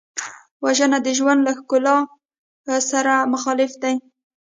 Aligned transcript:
وژنه 0.63 0.97
د 1.05 1.07
ژوند 1.17 1.39
له 1.47 1.51
ښکلا 1.57 1.97
سره 2.91 3.13
مخالفت 3.33 3.77
دی 3.83 3.95